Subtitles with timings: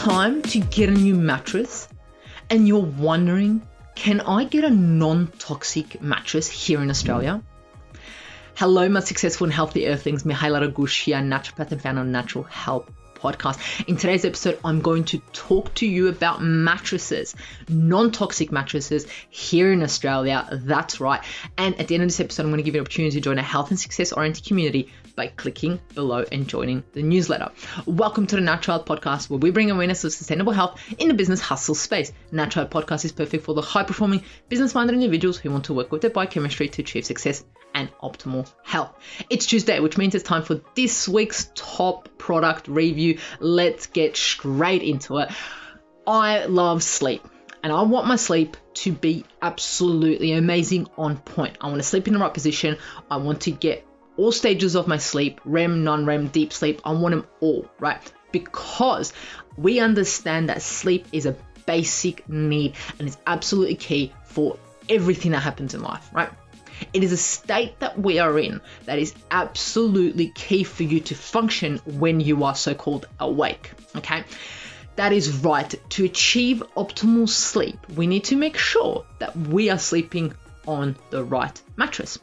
[0.00, 1.86] time to get a new mattress
[2.48, 3.60] and you're wondering,
[3.94, 7.42] can I get a non toxic mattress here in Australia?
[8.54, 10.22] Hello, my successful and healthy earthlings.
[10.22, 12.90] Mihaela Raguz here, naturopath and founder of Natural Health
[13.20, 13.88] podcast.
[13.88, 17.34] In today's episode, I'm going to talk to you about mattresses,
[17.68, 20.48] non toxic mattresses here in Australia.
[20.50, 21.22] That's right.
[21.58, 23.20] And at the end of this episode, I'm going to give you an opportunity to
[23.20, 27.50] join a health and success oriented community by clicking below and joining the newsletter.
[27.86, 31.40] Welcome to the Natural Podcast, where we bring awareness of sustainable health in the business
[31.40, 32.12] hustle space.
[32.32, 35.92] Natural Podcast is perfect for the high performing, business minded individuals who want to work
[35.92, 38.92] with their biochemistry to achieve success and optimal health.
[39.28, 43.18] It's Tuesday, which means it's time for this week's top product review.
[43.40, 45.30] Let's get straight into it.
[46.06, 47.26] I love sleep
[47.62, 51.58] and I want my sleep to be absolutely amazing on point.
[51.60, 52.76] I want to sleep in the right position.
[53.10, 56.80] I want to get all stages of my sleep REM, non REM, deep sleep.
[56.84, 58.00] I want them all, right?
[58.32, 59.12] Because
[59.56, 65.40] we understand that sleep is a basic need and it's absolutely key for everything that
[65.40, 66.30] happens in life, right?
[66.92, 71.14] It is a state that we are in that is absolutely key for you to
[71.14, 73.72] function when you are so called awake.
[73.96, 74.24] Okay.
[74.96, 75.74] That is right.
[75.90, 80.34] To achieve optimal sleep, we need to make sure that we are sleeping
[80.66, 82.18] on the right mattress.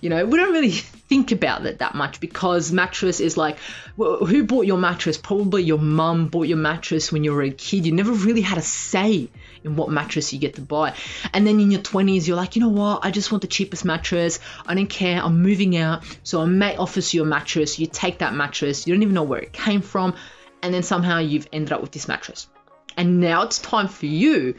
[0.00, 0.70] You know, we don't really
[1.08, 3.56] think about it that much because mattress is like,
[3.96, 5.16] well, who bought your mattress?
[5.16, 7.86] Probably your mum bought your mattress when you were a kid.
[7.86, 9.30] You never really had a say
[9.64, 10.94] in what mattress you get to buy.
[11.32, 13.04] And then in your 20s, you're like, you know what?
[13.04, 14.38] I just want the cheapest mattress.
[14.66, 15.22] I don't care.
[15.22, 16.04] I'm moving out.
[16.22, 17.78] So a mate offers you a mattress.
[17.78, 18.86] You take that mattress.
[18.86, 20.14] You don't even know where it came from.
[20.62, 22.48] And then somehow you've ended up with this mattress.
[22.96, 24.54] And now it's time for you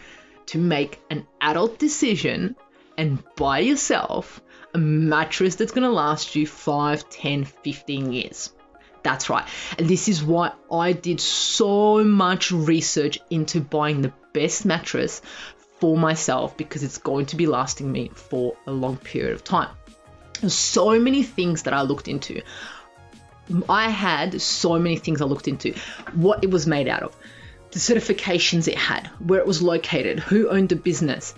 [0.47, 2.55] to make an adult decision
[2.97, 4.41] and buy yourself
[4.73, 8.51] a mattress that's going to last you 5, 10, 15 years.
[9.03, 9.47] That's right.
[9.77, 15.21] And this is why I did so much research into buying the best mattress
[15.79, 19.69] for myself because it's going to be lasting me for a long period of time.
[20.47, 22.41] So many things that I looked into.
[23.69, 25.73] I had so many things I looked into.
[26.13, 27.15] What it was made out of,
[27.71, 31.33] the certifications it had, where it was located, who owned the business,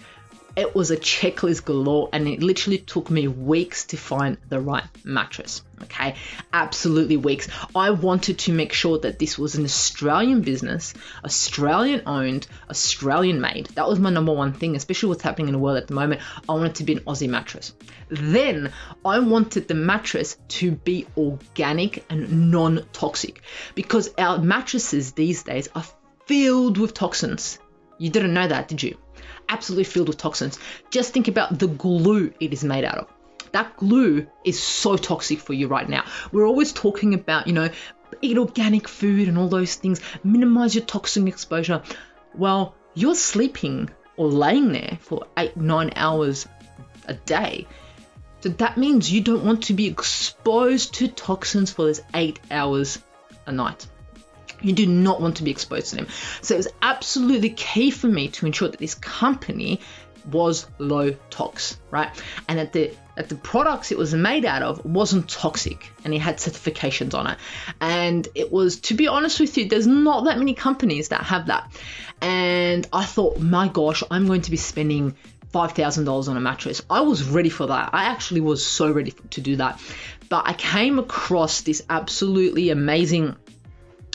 [0.57, 4.83] it was a checklist galore and it literally took me weeks to find the right
[5.05, 5.61] mattress.
[5.83, 6.15] Okay,
[6.51, 7.47] absolutely weeks.
[7.75, 13.67] I wanted to make sure that this was an Australian business, Australian owned, Australian made.
[13.75, 16.21] That was my number one thing, especially what's happening in the world at the moment.
[16.49, 17.73] I wanted to be an Aussie mattress.
[18.09, 18.73] Then
[19.05, 23.43] I wanted the mattress to be organic and non toxic
[23.75, 25.85] because our mattresses these days are
[26.25, 27.59] filled with toxins.
[27.99, 28.97] You didn't know that, did you?
[29.49, 30.59] Absolutely filled with toxins.
[30.91, 33.13] Just think about the glue it is made out of.
[33.51, 36.03] That glue is so toxic for you right now.
[36.31, 37.69] We're always talking about, you know,
[38.21, 41.81] eat organic food and all those things, minimize your toxin exposure.
[42.35, 46.47] Well, you're sleeping or laying there for eight, nine hours
[47.05, 47.67] a day.
[48.41, 52.99] So that means you don't want to be exposed to toxins for those eight hours
[53.45, 53.87] a night.
[54.61, 56.07] You do not want to be exposed to them.
[56.41, 59.81] So it was absolutely key for me to ensure that this company
[60.31, 62.09] was low tox, right?
[62.47, 66.19] And that the that the products it was made out of wasn't toxic and it
[66.19, 67.37] had certifications on it.
[67.81, 71.47] And it was, to be honest with you, there's not that many companies that have
[71.47, 71.71] that.
[72.21, 75.15] And I thought, my gosh, I'm going to be spending
[75.51, 76.83] $5,000 on a mattress.
[76.89, 77.89] I was ready for that.
[77.91, 79.81] I actually was so ready to do that.
[80.29, 83.35] But I came across this absolutely amazing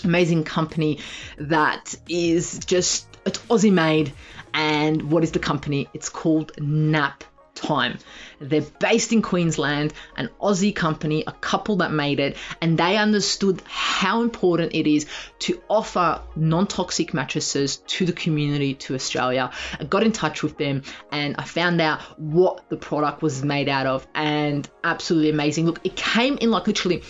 [0.04, 1.00] amazing company
[1.38, 4.12] that is just it's Aussie made.
[4.54, 5.88] And what is the company?
[5.94, 7.24] It's called Nap
[7.54, 7.98] Time.
[8.40, 13.62] They're based in Queensland, an Aussie company, a couple that made it, and they understood
[13.66, 15.06] how important it is
[15.40, 19.50] to offer non toxic mattresses to the community, to Australia.
[19.78, 23.68] I got in touch with them and I found out what the product was made
[23.68, 25.66] out of, and absolutely amazing.
[25.66, 27.02] Look, it came in like literally.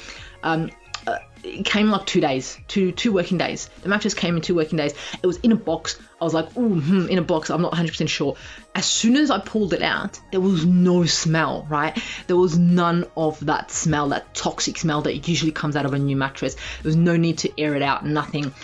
[0.45, 0.71] Um,
[1.45, 3.69] it came like two days, two two working days.
[3.83, 4.95] The mattress came in two working days.
[5.23, 5.99] It was in a box.
[6.21, 7.51] I was like, ooh, hmm, in a box.
[7.51, 8.37] I'm not 100% sure.
[8.75, 12.01] As soon as I pulled it out, there was no smell, right?
[12.29, 15.99] There was none of that smell, that toxic smell that usually comes out of a
[15.99, 16.55] new mattress.
[16.55, 18.55] There was no need to air it out, nothing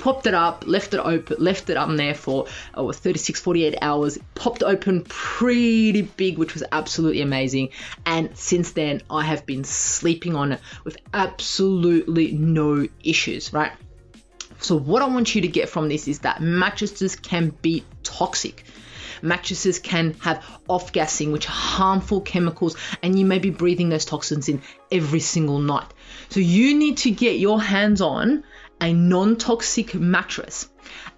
[0.00, 4.18] popped it up, left it open, left it up there for oh, 36, 48 hours,
[4.34, 7.70] popped open pretty big, which was absolutely amazing.
[8.06, 13.72] And since then, I have been sleeping on it with absolutely no issues, right?
[14.62, 18.64] So, what I want you to get from this is that mattresses can be toxic.
[19.22, 24.04] Mattresses can have off gassing, which are harmful chemicals, and you may be breathing those
[24.04, 25.86] toxins in every single night.
[26.28, 28.44] So, you need to get your hands on
[28.80, 30.68] a non toxic mattress.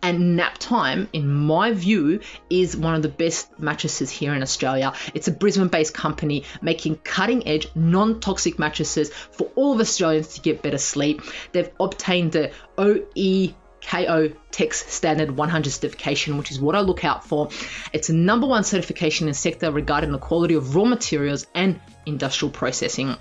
[0.02, 2.20] And Naptime, in my view,
[2.50, 4.92] is one of the best mattresses here in Australia.
[5.14, 10.34] It's a Brisbane based company making cutting edge, non toxic mattresses for all of Australians
[10.34, 11.22] to get better sleep.
[11.52, 17.26] They've obtained the OE KO TEX Standard 100 certification, which is what I look out
[17.26, 17.48] for.
[17.92, 21.80] It's a number one certification in the sector regarding the quality of raw materials and
[22.06, 23.16] industrial processing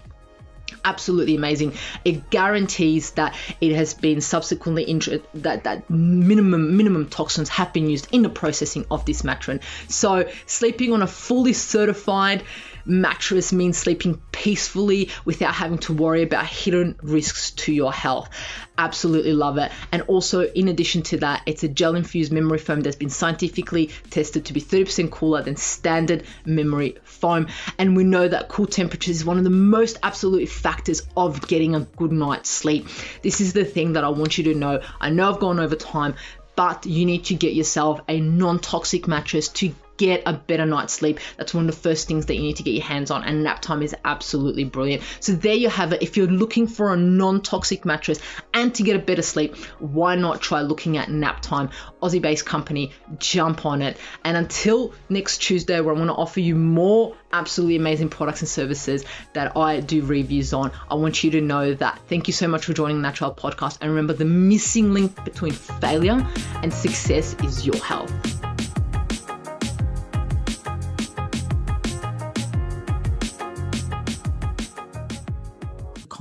[0.84, 1.74] absolutely amazing.
[2.06, 7.90] It guarantees that it has been subsequently injured, that that minimum minimum toxins have been
[7.90, 9.60] used in the processing of this matron.
[9.88, 12.44] So sleeping on a fully certified
[12.86, 18.30] mattress means sleeping peacefully without having to worry about hidden risks to your health.
[18.78, 19.72] Absolutely love it.
[19.92, 23.92] And also, in addition to that, it's a gel infused memory foam that's been scientifically
[24.10, 27.48] tested to be 30% cooler than standard memory foam.
[27.78, 31.76] And we know that cool temperatures is one of the most absolute factors of getting
[31.76, 32.88] a good night's sleep.
[33.22, 34.82] This is the thing that I want you to know.
[35.00, 36.16] I know I've gone over time,
[36.56, 40.94] but you need to get yourself a non toxic mattress to get a better night's
[40.94, 41.20] sleep.
[41.38, 43.46] That's one of the first things that you need to get your hands on, and
[43.46, 45.04] Naptime is absolutely brilliant.
[45.20, 46.02] So there you have it.
[46.02, 48.20] If you're looking for a non-toxic mattress
[48.52, 51.72] and to get a better sleep, why not try looking at Naptime,
[52.02, 52.94] Aussie-based company.
[53.20, 53.98] Jump on it.
[54.24, 58.50] And until next Tuesday, where I want to offer you more absolutely amazing products and
[58.50, 62.00] services that I do reviews on, I want you to know that.
[62.10, 63.78] Thank you so much for joining the Natural Podcast.
[63.82, 66.28] And remember, the missing link between failure
[66.64, 68.31] and success is your health.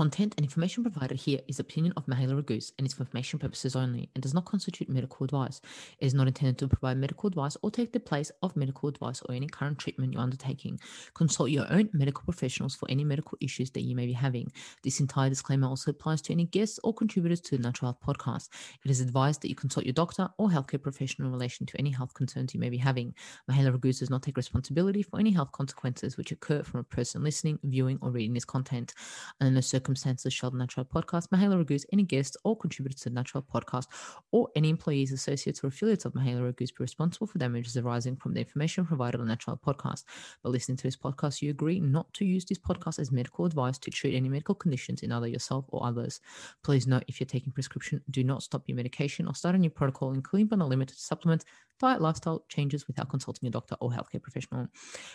[0.01, 3.77] Content and information provided here is opinion of Mihaela Raguz and is for information purposes
[3.77, 5.61] only and does not constitute medical advice.
[5.99, 9.21] It is not intended to provide medical advice or take the place of medical advice
[9.29, 10.81] or any current treatment you're undertaking.
[11.13, 14.51] Consult your own medical professionals for any medical issues that you may be having.
[14.83, 18.49] This entire disclaimer also applies to any guests or contributors to the Natural Health podcast.
[18.83, 21.91] It is advised that you consult your doctor or healthcare professional in relation to any
[21.91, 23.15] health concerns you may be having.
[23.51, 27.23] Mihaela Raguz does not take responsibility for any health consequences which occur from a person
[27.23, 28.95] listening, viewing, or reading this content.
[29.43, 33.09] Under no circumstances, circumstances shall the Natural Podcast, Mihaela Raguz, any guests or contributors to
[33.09, 33.87] the Natural Podcast,
[34.31, 38.35] or any employees, associates, or affiliates of Mihaela Raguz be responsible for damages arising from
[38.35, 40.05] the information provided on the Natural Podcast.
[40.43, 43.79] By listening to this podcast, you agree not to use this podcast as medical advice
[43.79, 46.21] to treat any medical conditions in either yourself or others.
[46.63, 49.71] Please note if you're taking prescription, do not stop your medication or start a new
[49.71, 51.45] protocol, including but not limited to supplements
[51.81, 54.69] diet lifestyle changes without consulting a doctor or healthcare professional.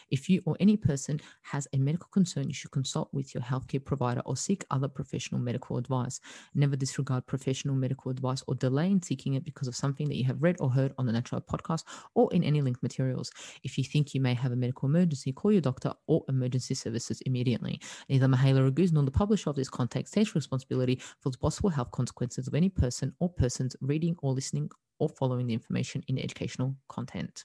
[0.09, 3.83] If you or any person has a medical concern, you should consult with your healthcare
[3.83, 6.19] provider or seek other professional medical advice.
[6.55, 10.25] Never disregard professional medical advice or delay in seeking it because of something that you
[10.25, 11.83] have read or heard on the Natural Podcast
[12.15, 13.31] or in any linked materials.
[13.63, 17.21] If you think you may have a medical emergency, call your doctor or emergency services
[17.21, 17.79] immediately.
[18.09, 21.91] Neither Mihaela Raguz nor the publisher of this content takes responsibility for the possible health
[21.91, 24.69] consequences of any person or persons reading or listening
[24.99, 27.43] or following the information in educational content.